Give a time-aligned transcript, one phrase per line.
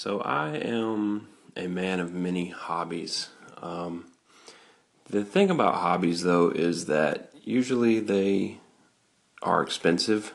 [0.00, 3.28] So I am a man of many hobbies.
[3.60, 4.06] Um,
[5.10, 8.60] the thing about hobbies, though, is that usually they
[9.42, 10.32] are expensive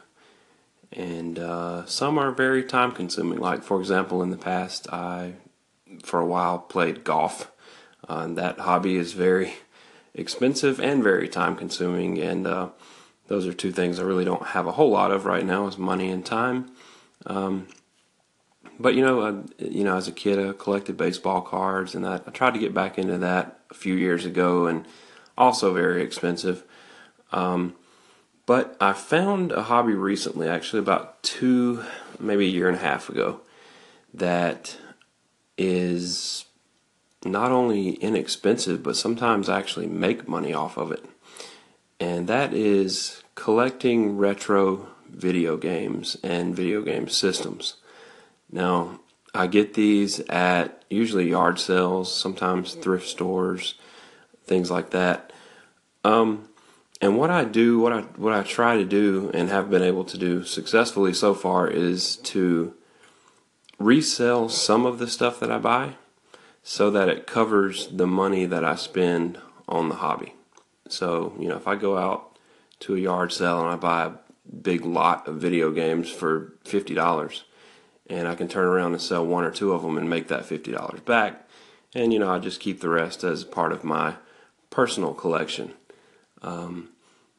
[0.91, 3.39] and uh, some are very time consuming.
[3.39, 5.33] Like, for example, in the past, I,
[6.03, 7.51] for a while, played golf.
[8.07, 9.55] Uh, and that hobby is very
[10.13, 12.19] expensive and very time consuming.
[12.19, 12.69] And uh,
[13.29, 15.79] those are two things I really don't have a whole lot of right now is
[15.79, 16.69] money and time.
[17.25, 17.65] Um,
[18.79, 22.15] but you know, I, you know, as a kid, I collected baseball cards, and I,
[22.15, 24.85] I, tried to get back into that a few years ago, and
[25.37, 26.63] also very expensive.
[27.31, 27.75] Um,
[28.45, 31.83] but I found a hobby recently, actually about two,
[32.19, 33.41] maybe a year and a half ago,
[34.13, 34.77] that
[35.57, 36.45] is
[37.23, 41.03] not only inexpensive, but sometimes actually make money off of it.
[41.99, 47.75] And that is collecting retro video games and video game systems.
[48.51, 48.99] Now,
[49.33, 53.75] I get these at usually yard sales, sometimes thrift stores,
[54.45, 55.33] things like that.
[56.03, 56.47] Um,
[57.01, 60.05] and what I do, what I what I try to do, and have been able
[60.05, 62.73] to do successfully so far, is to
[63.77, 65.95] resell some of the stuff that I buy,
[66.63, 69.37] so that it covers the money that I spend
[69.67, 70.33] on the hobby.
[70.87, 72.37] So you know, if I go out
[72.81, 74.11] to a yard sale and I buy a
[74.61, 77.43] big lot of video games for fifty dollars
[78.07, 80.43] and I can turn around and sell one or two of them and make that
[80.43, 81.47] $50 back.
[81.93, 84.15] And, you know, I just keep the rest as part of my
[84.69, 85.73] personal collection.
[86.41, 86.89] Um,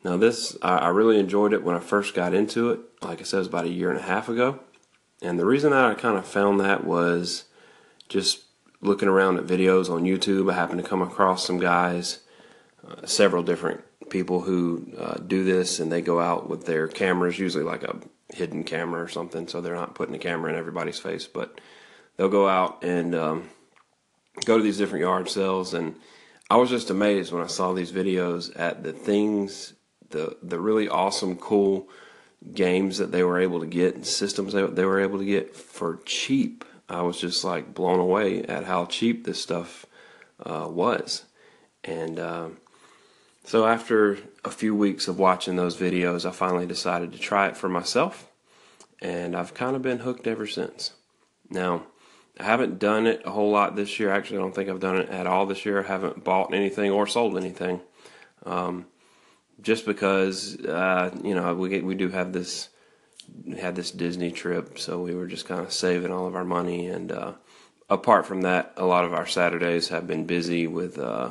[0.03, 2.81] now, this, I, I, really enjoyed it when I first got into it.
[3.03, 4.61] Like I said, it was about a year and a half ago.
[5.23, 7.45] And the reason that I kind of found that was
[8.09, 8.47] just
[8.81, 10.51] looking around at videos on YouTube.
[10.51, 12.21] I happened to come across some guys,
[12.87, 17.39] uh, several different people who uh, do this, and they go out with their cameras,
[17.39, 17.97] usually like a
[18.33, 21.27] hidden camera or something, so they're not putting a camera in everybody's face.
[21.27, 21.61] But
[22.17, 23.51] they'll go out and um,
[24.45, 25.97] go to these different yard sales, and
[26.51, 29.75] I was just amazed when I saw these videos at the things,
[30.11, 31.89] the the really awesome, cool
[32.53, 35.57] games that they were able to get and systems they, they were able to get
[35.57, 36.65] for cheap.
[36.89, 39.87] I was just like blown away at how cheap this stuff
[40.45, 41.25] uh, was,
[41.85, 42.19] and.
[42.19, 42.49] Uh,
[43.47, 47.57] so after a few weeks of watching those videos, I finally decided to try it
[47.57, 48.29] for myself,
[49.01, 50.95] and I've kind of been hooked ever since.
[51.49, 51.87] Now,
[52.41, 54.11] I haven't done it a whole lot this year.
[54.11, 55.79] Actually, I don't think I've done it at all this year.
[55.79, 57.81] I haven't bought anything or sold anything,
[58.45, 58.87] um,
[59.63, 62.69] just because uh, you know we we do have this
[63.57, 66.89] had this Disney trip, so we were just kind of saving all of our money.
[66.89, 67.35] And uh,
[67.89, 70.99] apart from that, a lot of our Saturdays have been busy with.
[70.99, 71.31] Uh,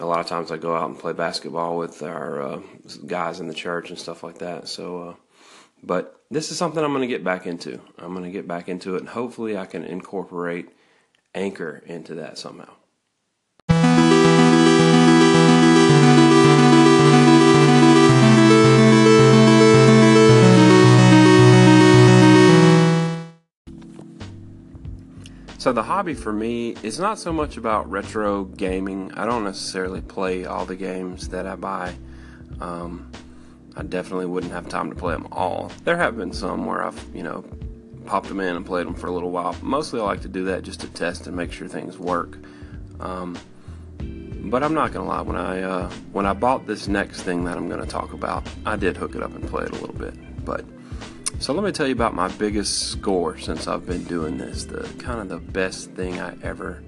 [0.00, 2.60] a lot of times I go out and play basketball with our uh,
[3.06, 4.68] guys in the church and stuff like that.
[4.68, 5.14] So, uh,
[5.82, 7.80] but this is something I'm going to get back into.
[7.98, 10.68] I'm going to get back into it, and hopefully, I can incorporate
[11.34, 12.72] Anchor into that somehow.
[25.62, 29.12] So the hobby for me is not so much about retro gaming.
[29.14, 31.94] I don't necessarily play all the games that I buy.
[32.60, 33.12] Um,
[33.76, 35.70] I definitely wouldn't have time to play them all.
[35.84, 37.44] There have been some where I've, you know,
[38.06, 39.54] popped them in and played them for a little while.
[39.62, 42.38] Mostly I like to do that just to test and make sure things work.
[42.98, 43.38] Um,
[44.00, 47.56] but I'm not gonna lie, when I uh, when I bought this next thing that
[47.56, 50.44] I'm gonna talk about, I did hook it up and play it a little bit.
[50.44, 50.64] But
[51.38, 54.64] so let me tell you about my biggest score since I've been doing this.
[54.64, 56.82] The kind of the best thing I ever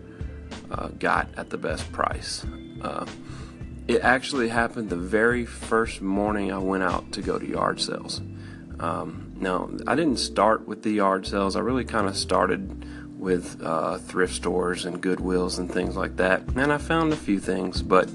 [0.70, 2.44] uh, got at the best price.
[2.80, 3.06] Uh,
[3.86, 8.20] it actually happened the very first morning I went out to go to yard sales.
[8.80, 11.56] Um, now I didn't start with the yard sales.
[11.56, 12.84] I really kind of started
[13.18, 16.42] with uh, thrift stores and Goodwills and things like that.
[16.56, 18.08] And I found a few things, but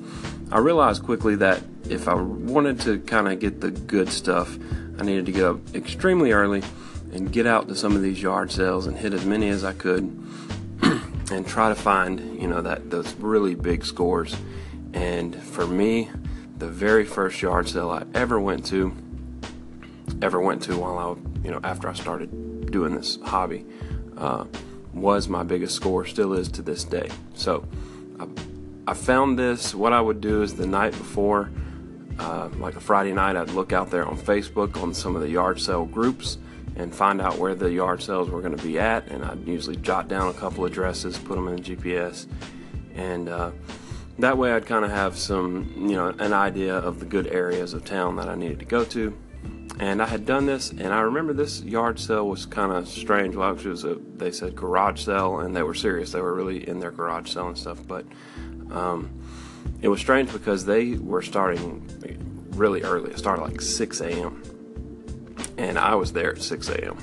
[0.51, 4.57] I realized quickly that if I wanted to kind of get the good stuff,
[4.99, 6.61] I needed to get up extremely early
[7.13, 9.71] and get out to some of these yard sales and hit as many as I
[9.71, 10.03] could
[11.31, 14.35] and try to find, you know, that those really big scores.
[14.93, 16.09] And for me,
[16.57, 18.93] the very first yard sale I ever went to,
[20.21, 23.65] ever went to while I, you know, after I started doing this hobby,
[24.17, 24.45] uh,
[24.93, 27.09] was my biggest score, still is to this day.
[27.35, 27.65] So
[28.19, 28.27] I,
[28.87, 29.73] I found this.
[29.73, 31.49] What I would do is the night before,
[32.19, 35.29] uh, like a Friday night, I'd look out there on Facebook on some of the
[35.29, 36.37] yard sale groups
[36.75, 39.07] and find out where the yard sales were going to be at.
[39.07, 42.27] And I'd usually jot down a couple addresses, put them in the GPS,
[42.95, 43.51] and uh,
[44.19, 47.73] that way I'd kind of have some, you know, an idea of the good areas
[47.73, 49.17] of town that I needed to go to.
[49.79, 53.35] and I had done this, and I remember this yard sale was kind of strange.
[53.35, 56.11] Well, it was a they said garage sale, and they were serious.
[56.11, 58.05] They were really in their garage selling stuff, but
[58.71, 59.09] um,
[59.81, 61.85] it was strange because they were starting
[62.51, 63.11] really early.
[63.11, 64.43] It started like 6 a.m.
[65.57, 66.97] and I was there at 6 a.m.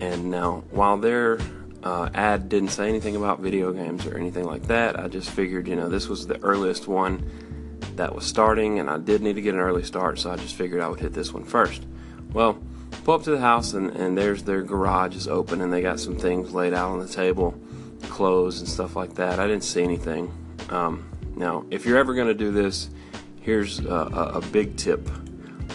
[0.00, 1.38] And now, while their
[1.82, 5.66] uh, ad didn't say anything about video games or anything like that, I just figured,
[5.66, 7.30] you know, this was the earliest one
[7.96, 10.54] that was starting, and I did need to get an early start, so I just
[10.54, 11.86] figured I would hit this one first.
[12.32, 12.58] Well,
[13.04, 15.98] pull up to the house, and, and there's their garage is open, and they got
[15.98, 17.54] some things laid out on the table,
[18.02, 19.38] clothes and stuff like that.
[19.38, 20.30] I didn't see anything.
[20.68, 22.90] Um, now, if you're ever going to do this,
[23.40, 25.08] here's a, a, big tip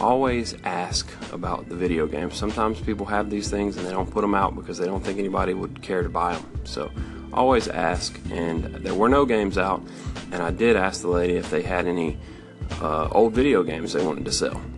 [0.02, 2.36] always ask about the video games.
[2.36, 5.20] Sometimes people have these things and they don't put them out because they don't think
[5.20, 6.62] anybody would care to buy them.
[6.64, 6.92] So
[7.34, 8.20] always ask.
[8.32, 9.82] And there were no games out,
[10.32, 12.18] and I did ask the lady if they had any
[12.82, 14.62] uh, old video games they wanted to sell.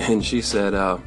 [0.00, 0.98] And she said, uh,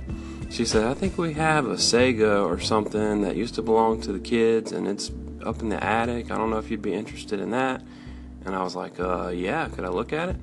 [0.49, 4.11] she said, I think we have a Sega or something that used to belong to
[4.11, 5.11] the kids, and it's
[5.45, 6.31] up in the attic.
[6.31, 7.83] I don't know if you'd be interested in that.
[8.45, 10.35] And I was like, uh, yeah, could I look at it?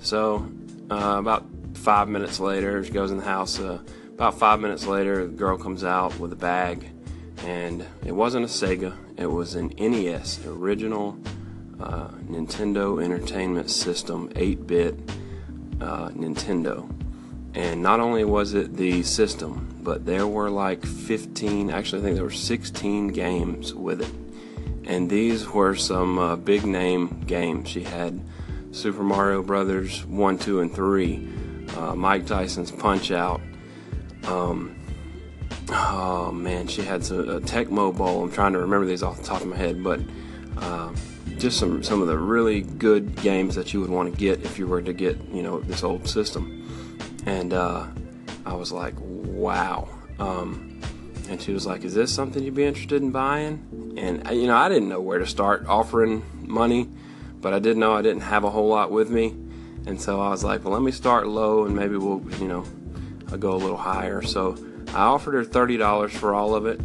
[0.00, 0.46] So
[0.90, 3.58] uh, about five minutes later, she goes in the house.
[3.58, 3.80] Uh,
[4.14, 6.90] about five minutes later, the girl comes out with a bag,
[7.44, 8.94] and it wasn't a Sega.
[9.16, 11.18] It was an NES, original
[11.80, 14.94] uh, Nintendo Entertainment System, 8-bit
[15.80, 16.88] uh, Nintendo.
[17.54, 22.14] And not only was it the system, but there were like 15, actually I think
[22.16, 24.29] there were 16 games with it.
[24.90, 27.68] And these were some uh, big name games.
[27.68, 28.20] She had
[28.72, 31.28] Super Mario Brothers 1, 2, and 3,
[31.76, 33.40] uh, Mike Tyson's Punch Out.
[34.24, 34.74] Um,
[35.68, 38.24] oh man, she had some, a Tecmo Bowl.
[38.24, 40.00] I'm trying to remember these off the top of my head, but
[40.56, 40.92] uh,
[41.38, 44.58] just some some of the really good games that you would want to get if
[44.58, 46.66] you were to get you know this old system.
[47.26, 47.86] And uh,
[48.44, 49.88] I was like, wow.
[50.18, 50.80] Um,
[51.30, 54.56] and she was like, "Is this something you'd be interested in buying?" And you know,
[54.56, 56.90] I didn't know where to start offering money
[57.40, 59.34] but I did know I didn't have a whole lot with me,
[59.86, 62.64] and so I was like, well, let me start low and maybe we'll, you know,
[63.30, 64.22] I'll go a little higher.
[64.22, 64.56] So
[64.88, 66.80] I offered her thirty dollars for all of it,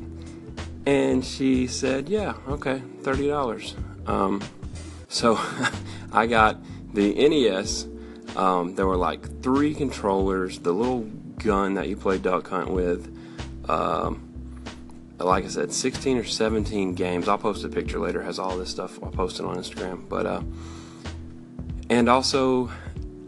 [0.85, 3.75] and she said, yeah, okay, thirty dollars.
[4.07, 4.41] Um,
[5.07, 5.39] so
[6.11, 6.63] I got
[6.93, 7.87] the NES.
[8.35, 11.01] Um, there were like three controllers, the little
[11.37, 13.11] gun that you play duck hunt with.
[13.69, 14.24] Um,
[15.19, 17.27] like I said, 16 or 17 games.
[17.27, 18.21] I'll post a picture later.
[18.21, 19.01] Has all this stuff.
[19.01, 20.07] I'll post it on Instagram.
[20.09, 20.41] But uh,
[21.89, 22.69] and also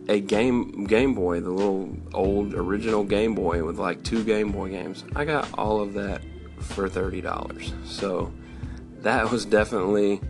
[0.09, 4.69] a game Game Boy, the little old original Game Boy with like two Game Boy
[4.69, 5.03] games.
[5.15, 6.21] I got all of that
[6.59, 7.73] for thirty dollars.
[7.85, 8.33] So
[9.01, 10.21] that was definitely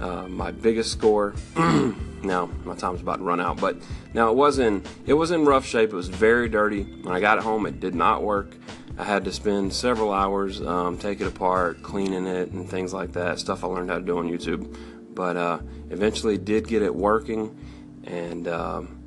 [0.00, 1.34] uh, my biggest score.
[1.56, 3.76] now my time's about to run out, but
[4.14, 5.90] now it was in it was in rough shape.
[5.90, 6.82] It was very dirty.
[6.82, 8.54] When I got it home, it did not work.
[8.98, 13.12] I had to spend several hours um, take it apart, cleaning it, and things like
[13.12, 13.38] that.
[13.38, 14.76] Stuff I learned how to do on YouTube.
[15.14, 15.60] But uh,
[15.90, 17.56] eventually did get it working,
[18.02, 19.00] and um,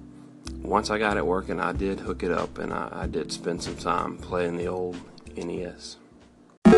[0.61, 3.61] once I got it working, I did hook it up, and I, I did spend
[3.63, 4.95] some time playing the old
[5.35, 5.97] NES.
[6.65, 6.71] A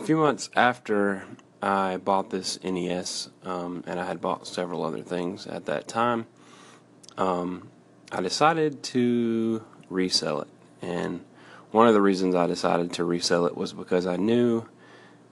[0.00, 1.24] few months after
[1.60, 6.26] I bought this NES, um, and I had bought several other things at that time,
[7.16, 7.68] um,
[8.12, 10.48] I decided to resell it.
[10.82, 11.24] And
[11.70, 14.66] one of the reasons I decided to resell it was because I knew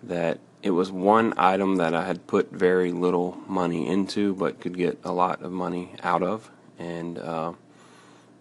[0.02, 4.76] that it was one item that I had put very little money into but could
[4.76, 6.50] get a lot of money out of.
[6.78, 7.52] And uh,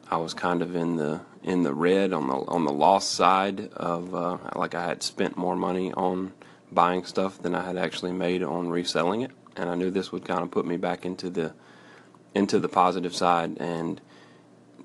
[0.10, 3.72] I was kind of in the in the red on the on the loss side
[3.74, 6.34] of uh, like I had spent more money on
[6.72, 9.32] buying stuff than I had actually made on reselling it.
[9.56, 11.54] And I knew this would kind of put me back into the
[12.34, 13.58] into the positive side.
[13.60, 14.02] And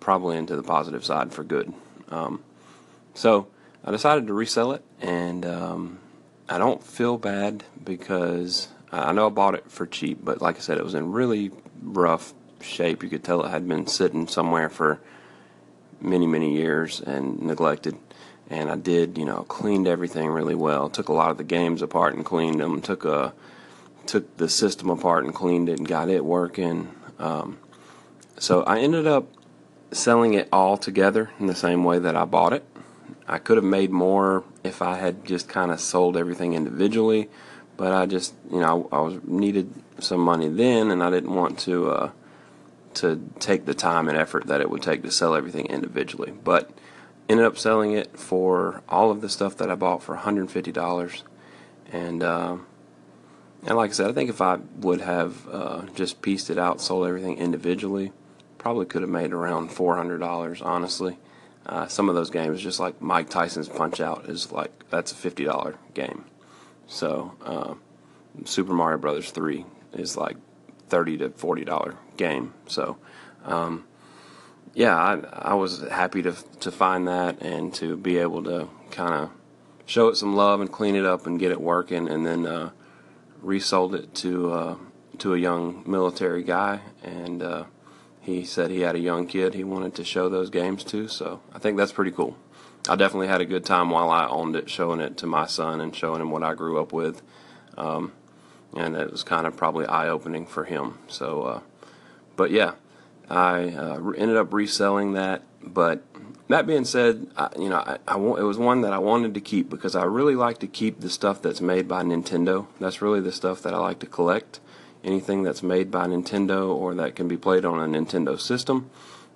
[0.00, 1.72] probably into the positive side for good.
[2.10, 2.42] Um,
[3.14, 3.46] so
[3.84, 5.98] I decided to resell it, and um,
[6.48, 10.60] I don't feel bad because I know I bought it for cheap, but like I
[10.60, 11.50] said, it was in really
[11.82, 13.02] rough shape.
[13.02, 15.00] You could tell it had been sitting somewhere for
[16.00, 17.96] many, many years and neglected.
[18.48, 20.88] And I did, you know, cleaned everything really well.
[20.90, 22.82] Took a lot of the games apart and cleaned them.
[22.82, 23.32] Took a
[24.06, 26.92] took the system apart and cleaned it and got it working.
[27.20, 27.58] Um,
[28.38, 29.28] so I ended up
[29.92, 32.64] selling it all together in the same way that I bought it.
[33.26, 37.28] I could have made more if I had just kind of sold everything individually,
[37.76, 41.34] but I just, you know, I, I was needed some money then, and I didn't
[41.34, 42.10] want to uh,
[42.94, 46.32] to take the time and effort that it would take to sell everything individually.
[46.32, 46.70] But
[47.28, 51.22] ended up selling it for all of the stuff that I bought for $150,
[51.92, 52.56] and uh,
[53.66, 56.80] and like I said, I think if I would have uh, just pieced it out,
[56.80, 58.12] sold everything individually,
[58.60, 60.62] probably could have made around four hundred dollars.
[60.62, 61.18] Honestly,
[61.66, 65.16] uh, some of those games, just like Mike Tyson's Punch Out, is like that's a
[65.16, 66.24] fifty dollar game.
[66.86, 67.74] So uh,
[68.44, 70.36] Super Mario Brothers three is like
[70.88, 72.54] thirty to forty dollar game.
[72.68, 72.96] So.
[73.44, 73.84] Um,
[74.74, 79.14] yeah, I, I was happy to to find that and to be able to kind
[79.14, 79.30] of
[79.86, 82.70] show it some love and clean it up and get it working, and then uh,
[83.42, 84.76] resold it to uh,
[85.18, 87.64] to a young military guy, and uh,
[88.20, 91.08] he said he had a young kid he wanted to show those games to.
[91.08, 92.36] So I think that's pretty cool.
[92.88, 95.80] I definitely had a good time while I owned it, showing it to my son
[95.80, 97.22] and showing him what I grew up with,
[97.76, 98.12] um,
[98.74, 100.98] and it was kind of probably eye opening for him.
[101.08, 101.60] So, uh,
[102.36, 102.72] but yeah.
[103.30, 106.02] I uh, ended up reselling that, but
[106.48, 109.40] that being said, I, you know, I, I, it was one that I wanted to
[109.40, 112.66] keep because I really like to keep the stuff that's made by Nintendo.
[112.80, 114.58] That's really the stuff that I like to collect.
[115.02, 118.90] Anything that's made by Nintendo or that can be played on a Nintendo system.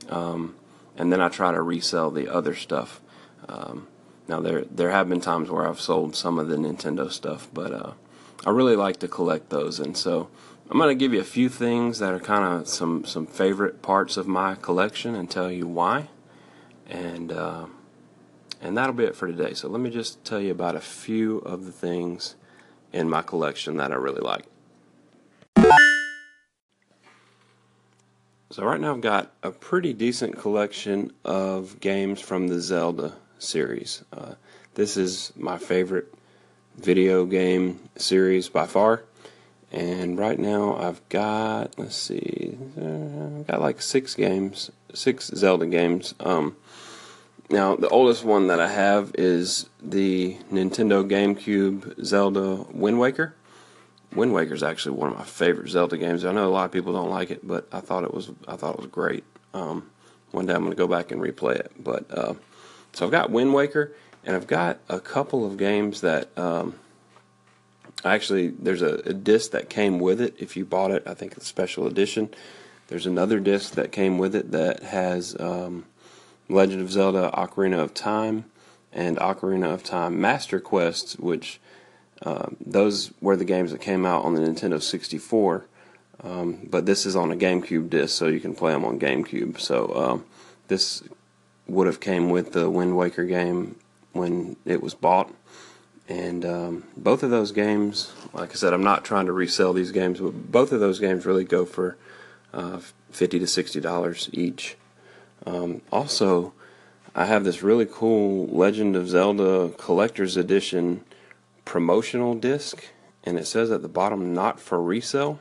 [0.08, 0.56] Um,
[0.96, 3.00] and then I try to resell the other stuff.
[3.48, 3.88] Um,
[4.28, 7.72] now there there have been times where I've sold some of the Nintendo stuff, but
[7.72, 7.92] uh,
[8.46, 10.28] I really like to collect those, and so
[10.70, 13.82] I'm going to give you a few things that are kind of some some favorite
[13.82, 16.08] parts of my collection and tell you why,
[16.88, 17.66] and uh,
[18.62, 19.52] and that'll be it for today.
[19.52, 22.36] So let me just tell you about a few of the things
[22.92, 24.46] in my collection that I really like.
[28.54, 34.04] So right now I've got a pretty decent collection of games from the Zelda series.
[34.12, 34.34] Uh,
[34.74, 36.14] this is my favorite
[36.76, 39.02] video game series by far.
[39.72, 45.66] And right now I've got, let's see, uh, I've got like six games, six Zelda
[45.66, 46.14] games.
[46.20, 46.54] Um,
[47.50, 53.34] now, the oldest one that I have is the Nintendo GameCube Zelda Wind Waker.
[54.14, 56.24] Wind Waker is actually one of my favorite Zelda games.
[56.24, 58.56] I know a lot of people don't like it, but I thought it was I
[58.56, 59.24] thought it was great.
[59.52, 59.90] Um,
[60.30, 61.72] one day I'm going to go back and replay it.
[61.78, 62.34] But uh,
[62.92, 63.92] so I've got Wind Waker,
[64.24, 66.74] and I've got a couple of games that um,
[68.04, 70.34] Actually, there's a, a disc that came with it.
[70.38, 72.28] If you bought it, I think it's a special edition.
[72.88, 75.86] There's another disc that came with it that has um,
[76.50, 78.44] Legend of Zelda: Ocarina of Time
[78.92, 81.60] and Ocarina of Time Master Quest, which
[82.24, 85.66] um, those were the games that came out on the Nintendo 64.
[86.22, 89.60] Um, but this is on a GameCube disc, so you can play them on GameCube.
[89.60, 90.24] So um,
[90.68, 91.02] this
[91.66, 93.76] would have came with the Wind Waker game
[94.12, 95.32] when it was bought.
[96.08, 99.90] And um, both of those games, like I said, I'm not trying to resell these
[99.90, 101.96] games, but both of those games really go for
[102.52, 104.76] uh, fifty to sixty dollars each.
[105.90, 106.52] Also,
[107.14, 111.04] I have this really cool Legend of Zelda Collector's Edition
[111.64, 112.84] promotional disc,
[113.24, 115.40] and it says at the bottom "not for resale."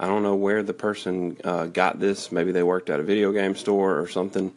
[0.00, 2.32] I don't know where the person uh, got this.
[2.32, 4.52] Maybe they worked at a video game store or something,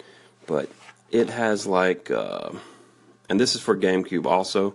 [0.48, 0.70] but
[1.12, 2.50] it has like, uh,
[3.30, 4.74] and this is for GameCube also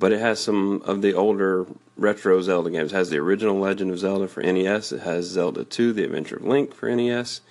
[0.00, 2.92] but it has some of the older retro Zelda games.
[2.92, 4.92] It has the original Legend of Zelda for NES.
[4.92, 7.42] It has Zelda 2: The Adventure of Link for NES.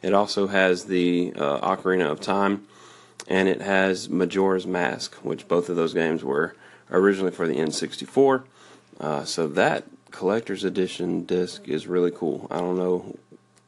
[0.00, 2.66] It also has the uh, Ocarina of Time,
[3.26, 6.54] and it has Majora's Mask, which both of those games were
[6.90, 8.44] originally for the N64.
[9.00, 12.46] Uh, so that collector's edition disc is really cool.
[12.50, 13.16] I don't know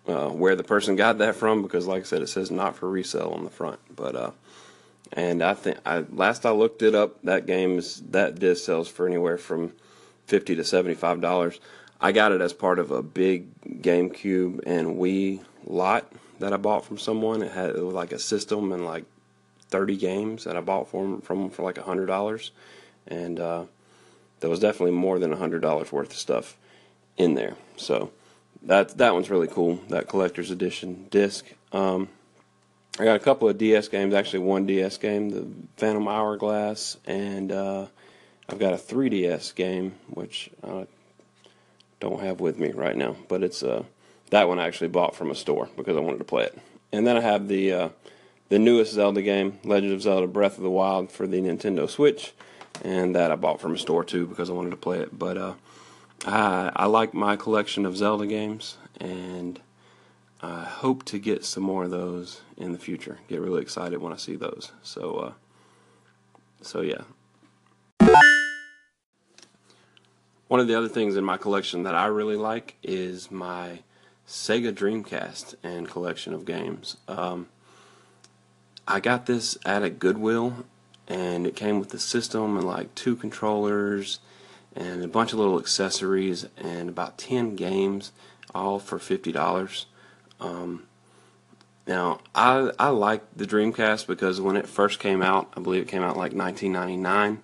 [0.09, 2.89] uh, where the person got that from because, like I said, it says not for
[2.89, 4.31] resale on the front, but uh,
[5.13, 8.89] and I think I last I looked it up, that game is that disc sells
[8.89, 9.73] for anywhere from
[10.27, 11.61] fifty to seventy five dollars.
[12.01, 16.85] I got it as part of a big GameCube and Wii lot that I bought
[16.85, 17.43] from someone.
[17.43, 19.05] It had it was like a system and like
[19.69, 22.53] thirty games that I bought from from for like a hundred dollars,
[23.11, 23.65] and uh,
[24.41, 26.57] there was definitely more than hundred dollars worth of stuff
[27.17, 27.57] in there.
[27.77, 28.11] So
[28.63, 29.81] that that one's really cool.
[29.89, 31.47] That collector's edition disc.
[31.73, 32.09] Um,
[32.99, 37.53] I got a couple of DS games, actually one DS game, the Phantom Hourglass, and
[37.53, 37.87] uh,
[38.49, 40.87] I've got a 3DS game, which I
[42.01, 43.85] don't have with me right now, but it's uh,
[44.31, 46.59] that one I actually bought from a store because I wanted to play it.
[46.93, 47.89] And then I have the uh,
[48.49, 52.33] the newest Zelda game, Legend of Zelda: Breath of the Wild, for the Nintendo Switch,
[52.83, 55.19] and that I bought from a store too because I wanted to play it.
[55.19, 55.55] But uh,
[56.27, 59.61] I I like my collection of Zelda games, and
[60.43, 63.19] I hope to get some more of those in the future.
[63.29, 64.73] Get really excited when I see those.
[64.83, 65.33] So, uh,
[66.63, 67.03] so yeah.
[70.49, 73.81] One of the other things in my collection that I really like is my
[74.27, 76.97] Sega Dreamcast and collection of games.
[77.07, 77.49] Um,
[78.89, 80.65] I got this at a Goodwill,
[81.11, 84.21] and it came with the system and like two controllers
[84.77, 88.13] and a bunch of little accessories and about 10 games,
[88.55, 89.87] all for $50.
[90.41, 90.85] Um,
[91.87, 95.89] Now, I I like the Dreamcast because when it first came out, I believe it
[95.89, 97.43] came out like 1999.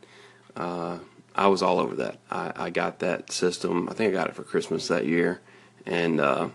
[0.55, 0.99] Uh,
[1.35, 2.19] I was all over that.
[2.31, 3.89] I, I got that system.
[3.91, 5.41] I think I got it for Christmas that year,
[5.85, 6.49] and uh,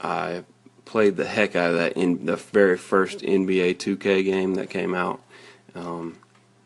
[0.00, 0.44] I
[0.84, 4.94] played the heck out of that in the very first NBA 2K game that came
[4.94, 5.20] out.
[5.74, 6.16] Um,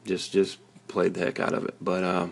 [0.04, 1.74] just just played the heck out of it.
[1.80, 2.28] But uh,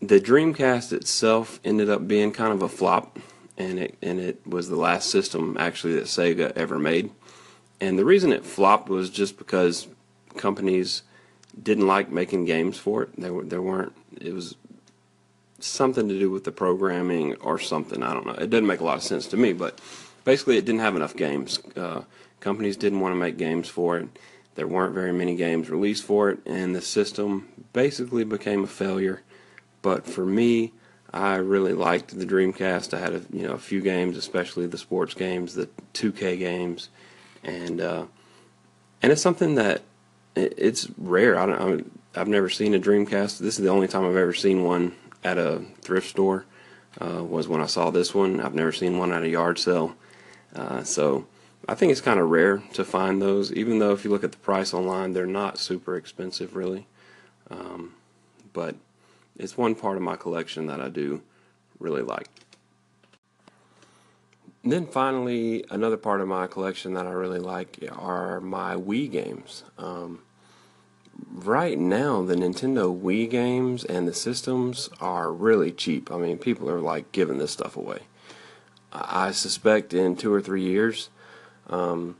[0.00, 3.18] the Dreamcast itself ended up being kind of a flop
[3.56, 7.10] and it and it was the last system actually that Sega ever made.
[7.80, 9.88] And the reason it flopped was just because
[10.36, 11.02] companies
[11.60, 13.10] didn't like making games for it.
[13.16, 14.56] There were there weren't it was
[15.60, 18.02] something to do with the programming or something.
[18.02, 18.32] I don't know.
[18.32, 19.80] It didn't make a lot of sense to me, but
[20.24, 21.58] basically it didn't have enough games.
[21.76, 22.02] Uh,
[22.40, 24.08] companies didn't want to make games for it.
[24.54, 29.22] There weren't very many games released for it, and the system basically became a failure.
[29.82, 30.72] But for me,
[31.12, 32.94] I really liked the Dreamcast.
[32.94, 36.88] I had a you know a few games, especially the sports games, the 2K games,
[37.42, 38.06] and uh,
[39.02, 39.82] and it's something that
[40.34, 41.38] it, it's rare.
[41.38, 41.92] I don't.
[42.14, 43.38] I have never seen a Dreamcast.
[43.38, 46.46] This is the only time I've ever seen one at a thrift store.
[47.00, 48.40] Uh, was when I saw this one.
[48.40, 49.96] I've never seen one at a yard sale.
[50.54, 51.26] Uh, so
[51.66, 53.52] I think it's kind of rare to find those.
[53.52, 56.86] Even though if you look at the price online, they're not super expensive, really.
[57.50, 57.94] Um,
[58.52, 58.76] but
[59.36, 61.22] it's one part of my collection that I do
[61.78, 62.28] really like.
[64.62, 69.10] And then finally, another part of my collection that I really like are my Wii
[69.10, 69.62] games.
[69.76, 70.20] Um,
[71.30, 76.10] right now, the Nintendo Wii games and the systems are really cheap.
[76.10, 78.00] I mean, people are like giving this stuff away.
[78.90, 81.10] I suspect in two or three years,
[81.68, 82.16] um,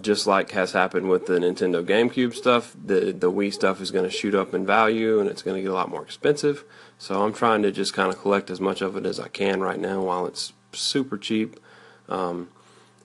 [0.00, 4.04] just like has happened with the Nintendo GameCube stuff, the the Wii stuff is going
[4.04, 6.64] to shoot up in value and it's going to get a lot more expensive.
[6.98, 9.60] So I'm trying to just kind of collect as much of it as I can
[9.60, 11.60] right now while it's super cheap.
[12.08, 12.48] Um,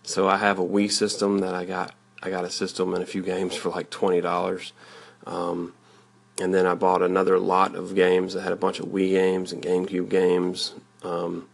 [0.03, 1.93] so I have a Wii system that I got.
[2.23, 4.73] I got a system and a few games for like twenty dollars.
[5.25, 5.73] Um,
[6.39, 9.51] and then I bought another lot of games I had a bunch of Wii games
[9.51, 10.73] and GameCube games.
[11.03, 11.47] Um,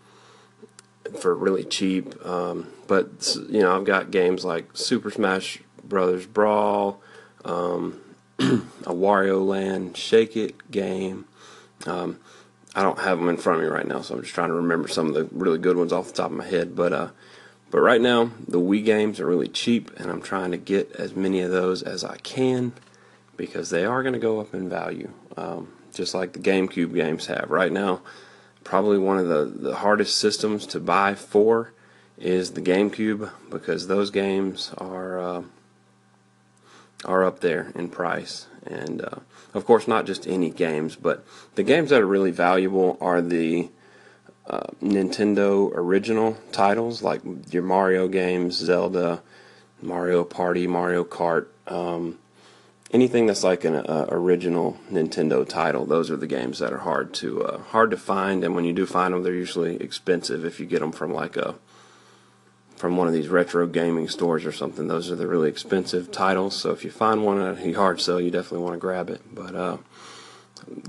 [1.20, 2.26] for really cheap.
[2.26, 7.02] Um, but you know, I've got games like Super Smash Brothers Brawl,
[7.44, 8.00] um,
[8.40, 11.26] a Wario Land Shake It game.
[11.88, 12.20] Um,
[12.76, 14.54] I don't have them in front of me right now, so I'm just trying to
[14.54, 16.76] remember some of the really good ones off the top of my head.
[16.76, 17.08] But uh,
[17.72, 21.16] but right now, the Wii games are really cheap, and I'm trying to get as
[21.16, 22.74] many of those as I can
[23.38, 27.26] because they are going to go up in value, um, just like the GameCube games
[27.26, 27.50] have.
[27.50, 28.02] Right now,
[28.64, 31.73] probably one of the, the hardest systems to buy for
[32.18, 35.44] is the GameCube because those games are uh,
[37.06, 39.20] are up there in price, and uh,
[39.54, 43.70] of course not just any games, but the games that are really valuable are the
[44.48, 47.22] uh, Nintendo original titles like
[47.52, 49.22] your Mario games, Zelda,
[49.82, 51.48] Mario Party, Mario Kart.
[51.68, 52.20] Um,
[52.92, 57.14] anything that's like an uh, original Nintendo title, those are the games that are hard
[57.16, 60.60] to uh, hard to find, and when you do find them, they're usually expensive if
[60.60, 61.56] you get them from like a
[62.84, 64.90] from one of these retro gaming stores or something.
[64.90, 66.54] Those are the really expensive titles.
[66.54, 69.22] So if you find one at a yard sale, you definitely want to grab it.
[69.34, 69.78] But uh,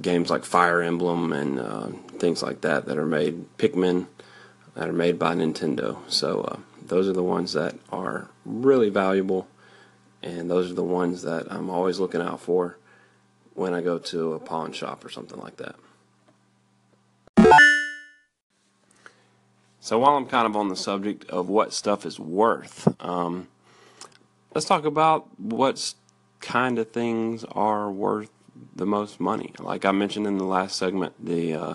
[0.03, 1.87] games like Fire Emblem and uh,
[2.19, 4.09] things like that that are made, Pikmin,
[4.75, 5.99] that are made by Nintendo.
[6.11, 9.47] So uh, those are the ones that are really valuable
[10.21, 12.77] and those are the ones that I'm always looking out for
[13.55, 15.77] when I go to a pawn shop or something like that.
[19.85, 23.49] So while I'm kind of on the subject of what stuff is worth, um,
[24.55, 25.93] let's talk about what
[26.41, 28.31] kind of things are worth
[28.75, 29.53] the most money.
[29.59, 31.75] Like I mentioned in the last segment, the uh,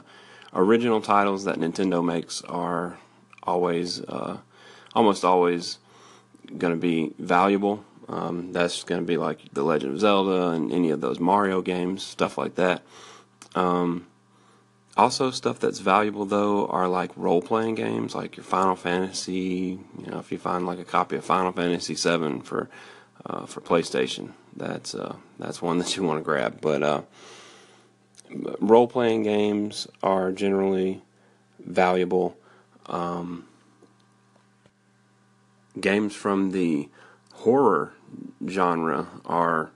[0.56, 2.98] original titles that Nintendo makes are
[3.43, 4.38] always, uh,
[4.95, 5.78] almost always,
[6.58, 10.72] going to be valuable um, that's going to be like The Legend of Zelda and
[10.72, 12.82] any of those Mario games, stuff like that.
[13.54, 14.08] Um,
[14.97, 19.80] also, stuff that's valuable though are like role playing games, like your Final Fantasy.
[19.97, 22.69] You know, if you find like a copy of Final Fantasy VII for
[23.25, 26.60] uh, for PlayStation, that's uh, that's one that you want to grab.
[26.62, 27.02] But uh,
[28.60, 31.02] role playing games are generally
[31.60, 32.36] valuable.
[32.88, 33.45] Um,
[35.80, 36.89] games from the
[37.34, 37.93] horror
[38.47, 39.71] genre are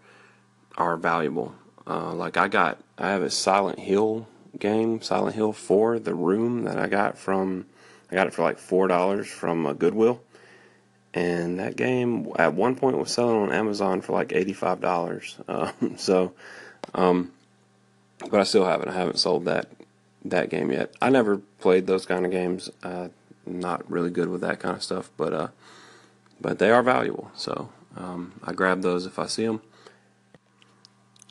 [0.76, 1.54] are valuable.
[1.86, 4.28] Uh, like I got, I have a Silent Hill
[4.60, 7.66] game, Silent Hill Four, The Room that I got from,
[8.12, 10.22] I got it for like four dollars from uh, Goodwill,
[11.13, 15.38] and that game at one point was selling on Amazon for like eighty five dollars.
[15.48, 16.34] Uh, so,
[16.94, 17.32] um,
[18.30, 19.68] but I still haven't, I haven't sold that
[20.26, 20.94] that game yet.
[21.02, 22.70] I never played those kind of games.
[22.82, 23.10] Uh,
[23.46, 25.48] not really good with that kind of stuff, but uh,
[26.39, 27.32] but they are valuable.
[27.36, 29.62] So um, I grab those if I see them.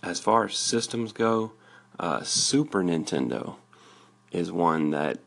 [0.03, 1.53] As far as systems go,
[2.03, 3.55] uh, Super Nintendo
[4.33, 5.19] is one that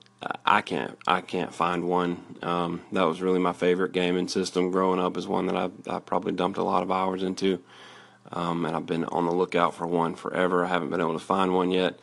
[0.46, 2.38] I can't I can't find one.
[2.42, 5.18] Um, that was really my favorite gaming system growing up.
[5.18, 7.62] Is one that I I probably dumped a lot of hours into,
[8.32, 10.66] um, and I've been on the lookout for one forever.
[10.66, 12.00] I haven't been able to find one yet.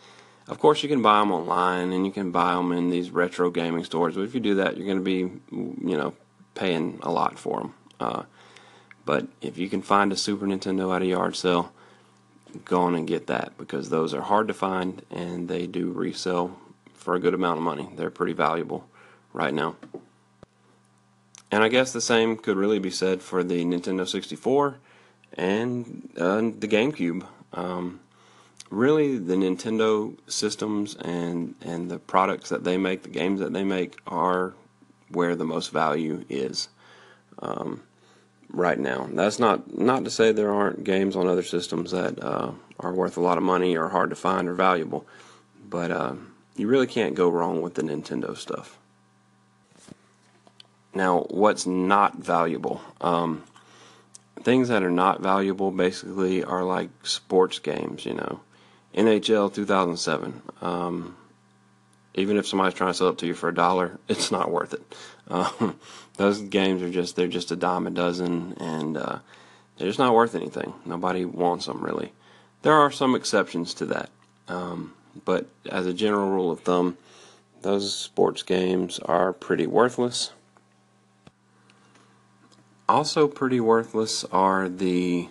[0.49, 3.51] Of course, you can buy them online and you can buy them in these retro
[3.51, 4.15] gaming stores.
[4.15, 5.19] But if you do that, you're going to be
[5.51, 6.15] you know
[6.55, 7.75] paying a lot for them.
[8.01, 8.23] Uh,
[9.05, 11.73] but if you can find a Super Nintendo at a yard sale,
[12.65, 16.59] go on and get that because those are hard to find and they do resell
[16.95, 17.89] for a good amount of money.
[17.97, 18.87] They're pretty valuable
[19.33, 19.77] right now.
[21.51, 24.77] And I guess the same could really be said for the Nintendo 64
[25.35, 27.27] and uh, the GameCube.
[27.53, 28.01] Um,
[28.71, 33.65] really, the Nintendo systems and and the products that they make, the games that they
[33.65, 34.55] make, are
[35.11, 36.69] where the most value is
[37.41, 37.83] um,
[38.53, 39.09] right now.
[39.13, 43.17] That's not not to say there aren't games on other systems that uh, are worth
[43.17, 45.07] a lot of money or hard to find or valuable,
[45.69, 46.15] but uh,
[46.57, 48.79] you really can't go wrong with the Nintendo stuff.
[50.95, 52.83] Now, what's not valuable?
[53.01, 53.45] Um,
[54.43, 58.41] things that are not valuable basically are like sports games, you know.
[58.95, 60.43] NHL 2007.
[60.61, 61.17] Um,
[62.15, 64.75] even if somebody's trying to sell it to you for a dollar, it's not worth
[64.75, 64.95] it.
[65.29, 65.79] Um,
[66.17, 69.19] those games are just they're just a dime a dozen, and uh,
[69.77, 70.75] they're just not worth anything.
[70.85, 72.13] Nobody wants them really.
[72.63, 74.11] There are some exceptions to that.
[74.49, 74.95] Um,
[75.25, 76.97] but as a general rule of thumb,
[77.63, 80.33] those sports games are pretty worthless.
[82.89, 85.29] Also, pretty worthless are the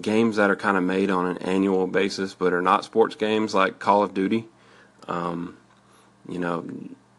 [0.00, 3.54] games that are kind of made on an annual basis but are not sports games
[3.54, 4.46] like Call of Duty.
[5.08, 5.56] Um,
[6.28, 6.66] you know,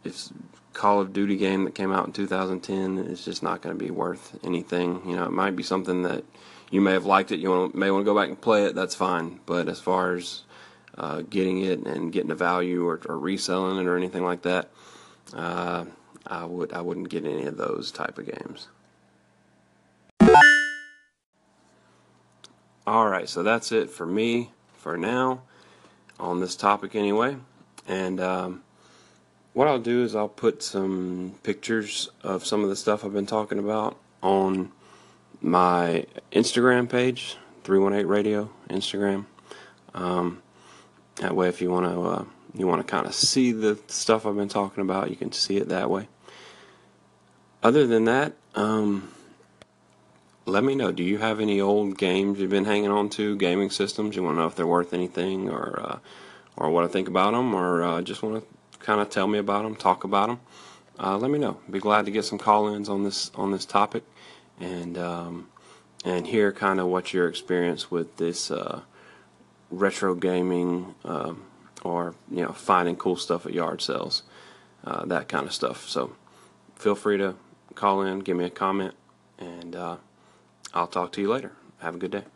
[0.04, 0.32] it's
[0.74, 3.92] Call of Duty game that came out in 2010 is just not going to be
[3.92, 5.02] worth anything.
[5.08, 6.24] You know, it might be something that
[6.70, 8.96] you may have liked it, you may want to go back and play it, that's
[8.96, 9.40] fine.
[9.46, 10.42] But as far as
[10.98, 14.70] uh, getting it and getting a value or, or, reselling it or anything like that,
[15.34, 15.86] uh,
[16.26, 18.68] I would I wouldn't get any of those type of games.
[22.88, 25.42] All right, so that's it for me for now
[26.20, 27.38] on this topic anyway.
[27.88, 28.64] And um,
[29.54, 33.26] what I'll do is I'll put some pictures of some of the stuff I've been
[33.26, 34.72] talking about on
[35.42, 39.26] my Instagram page, 318 Radio Instagram.
[39.94, 40.42] Um,
[41.18, 44.26] that way, if you want to, uh, you want to kind of see the stuff
[44.26, 46.08] I've been talking about, you can see it that way.
[47.64, 49.10] Other than that, um,
[50.46, 50.92] let me know.
[50.92, 54.16] Do you have any old games you've been hanging on to, gaming systems?
[54.16, 56.00] You want to know if they're worth anything, or uh,
[56.58, 59.40] or what I think about them, or uh, just want to kind of tell me
[59.40, 60.40] about them, talk about them?
[60.98, 61.60] Uh, let me know.
[61.70, 64.04] Be glad to get some call-ins on this on this topic,
[64.60, 65.50] and um,
[66.06, 68.82] and hear kind of what your experience with this uh,
[69.70, 71.44] retro gaming um,
[71.84, 74.24] or you know finding cool stuff at yard sales,
[74.86, 75.88] uh, that kind of stuff.
[75.88, 76.16] So
[76.76, 77.36] feel free to
[77.74, 78.94] call in, give me a comment,
[79.38, 79.98] and uh,
[80.74, 81.52] I'll talk to you later.
[81.80, 82.35] Have a good day.